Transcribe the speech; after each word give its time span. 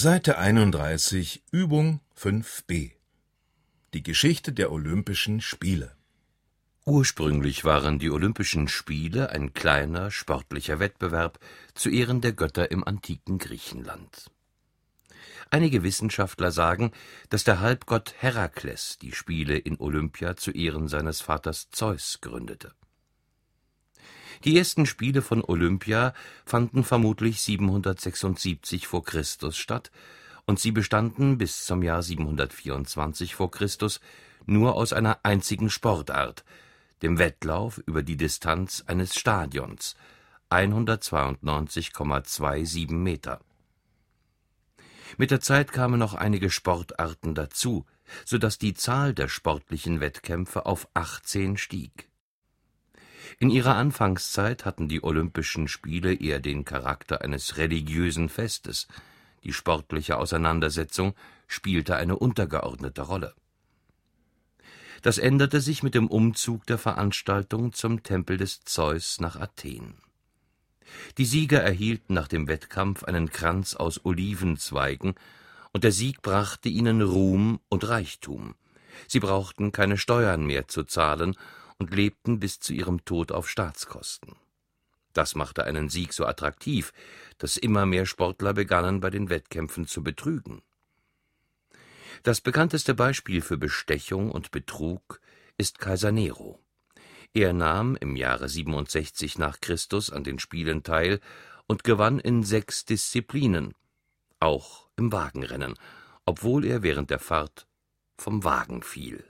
Seite 0.00 0.38
31, 0.38 1.42
Übung 1.50 1.98
5b. 2.16 2.92
Die 3.94 4.02
Geschichte 4.04 4.52
der 4.52 4.70
Olympischen 4.70 5.40
Spiele. 5.40 5.90
Ursprünglich 6.84 7.64
waren 7.64 7.98
die 7.98 8.08
Olympischen 8.08 8.68
Spiele 8.68 9.30
ein 9.30 9.54
kleiner 9.54 10.12
sportlicher 10.12 10.78
Wettbewerb 10.78 11.40
zu 11.74 11.90
Ehren 11.90 12.20
der 12.20 12.32
Götter 12.32 12.70
im 12.70 12.84
antiken 12.84 13.38
Griechenland. 13.38 14.30
Einige 15.50 15.82
Wissenschaftler 15.82 16.52
sagen, 16.52 16.92
dass 17.28 17.42
der 17.42 17.58
Halbgott 17.58 18.14
Herakles 18.18 18.98
die 19.02 19.10
Spiele 19.10 19.58
in 19.58 19.80
Olympia 19.80 20.36
zu 20.36 20.52
Ehren 20.52 20.86
seines 20.86 21.22
Vaters 21.22 21.70
Zeus 21.72 22.20
gründete. 22.20 22.72
Die 24.44 24.56
ersten 24.56 24.86
Spiele 24.86 25.20
von 25.22 25.42
Olympia 25.42 26.14
fanden 26.44 26.84
vermutlich 26.84 27.42
776 27.42 28.86
vor 28.86 29.02
Christus 29.04 29.56
statt, 29.56 29.90
und 30.46 30.60
sie 30.60 30.70
bestanden 30.72 31.38
bis 31.38 31.64
zum 31.66 31.82
Jahr 31.82 32.02
724 32.02 33.34
vor 33.34 33.50
Christus 33.50 34.00
nur 34.46 34.76
aus 34.76 34.94
einer 34.94 35.18
einzigen 35.24 35.70
Sportart, 35.70 36.44
dem 37.02 37.18
Wettlauf 37.18 37.82
über 37.86 38.02
die 38.02 38.16
Distanz 38.16 38.82
eines 38.86 39.18
Stadions 39.18 39.96
(192,27 40.50 42.92
Meter). 42.92 43.40
Mit 45.18 45.30
der 45.30 45.40
Zeit 45.40 45.72
kamen 45.72 45.98
noch 45.98 46.14
einige 46.14 46.48
Sportarten 46.50 47.34
dazu, 47.34 47.84
so 48.24 48.38
dass 48.38 48.56
die 48.56 48.72
Zahl 48.74 49.12
der 49.12 49.28
sportlichen 49.28 50.00
Wettkämpfe 50.00 50.64
auf 50.64 50.88
18 50.94 51.58
stieg 51.58 52.07
in 53.40 53.50
ihrer 53.50 53.76
Anfangszeit 53.76 54.64
hatten 54.64 54.88
die 54.88 55.04
Olympischen 55.04 55.68
Spiele 55.68 56.14
eher 56.14 56.40
den 56.40 56.64
Charakter 56.64 57.22
eines 57.22 57.56
religiösen 57.56 58.28
Festes, 58.28 58.88
die 59.44 59.52
sportliche 59.52 60.18
Auseinandersetzung 60.18 61.14
spielte 61.46 61.94
eine 61.96 62.16
untergeordnete 62.16 63.02
Rolle. 63.02 63.34
Das 65.02 65.18
änderte 65.18 65.60
sich 65.60 65.84
mit 65.84 65.94
dem 65.94 66.08
Umzug 66.08 66.66
der 66.66 66.78
Veranstaltung 66.78 67.72
zum 67.72 68.02
Tempel 68.02 68.36
des 68.36 68.64
Zeus 68.64 69.20
nach 69.20 69.36
Athen. 69.36 69.94
Die 71.18 71.24
Sieger 71.24 71.62
erhielten 71.62 72.14
nach 72.14 72.26
dem 72.26 72.48
Wettkampf 72.48 73.04
einen 73.04 73.30
Kranz 73.30 73.74
aus 73.74 74.04
Olivenzweigen, 74.04 75.14
und 75.72 75.84
der 75.84 75.92
Sieg 75.92 76.22
brachte 76.22 76.68
ihnen 76.68 77.02
Ruhm 77.02 77.60
und 77.68 77.86
Reichtum. 77.86 78.54
Sie 79.06 79.20
brauchten 79.20 79.70
keine 79.70 79.98
Steuern 79.98 80.44
mehr 80.44 80.66
zu 80.66 80.82
zahlen 80.82 81.36
und 81.78 81.94
lebten 81.94 82.40
bis 82.40 82.60
zu 82.60 82.72
ihrem 82.72 83.04
Tod 83.04 83.32
auf 83.32 83.48
Staatskosten. 83.48 84.34
Das 85.12 85.34
machte 85.34 85.64
einen 85.64 85.88
Sieg 85.88 86.12
so 86.12 86.26
attraktiv, 86.26 86.92
dass 87.38 87.56
immer 87.56 87.86
mehr 87.86 88.06
Sportler 88.06 88.52
begannen, 88.52 89.00
bei 89.00 89.10
den 89.10 89.30
Wettkämpfen 89.30 89.86
zu 89.86 90.02
betrügen. 90.02 90.62
Das 92.22 92.40
bekannteste 92.40 92.94
Beispiel 92.94 93.40
für 93.42 93.56
Bestechung 93.56 94.30
und 94.30 94.50
Betrug 94.50 95.20
ist 95.56 95.78
Kaiser 95.78 96.12
Nero. 96.12 96.60
Er 97.32 97.52
nahm 97.52 97.96
im 97.96 98.16
Jahre 98.16 98.48
67 98.48 99.38
nach 99.38 99.60
Christus 99.60 100.10
an 100.10 100.24
den 100.24 100.38
Spielen 100.38 100.82
teil 100.82 101.20
und 101.66 101.84
gewann 101.84 102.18
in 102.18 102.42
sechs 102.42 102.84
Disziplinen, 102.84 103.74
auch 104.40 104.88
im 104.96 105.12
Wagenrennen, 105.12 105.74
obwohl 106.24 106.64
er 106.64 106.82
während 106.82 107.10
der 107.10 107.18
Fahrt 107.18 107.66
vom 108.16 108.44
Wagen 108.44 108.82
fiel 108.82 109.24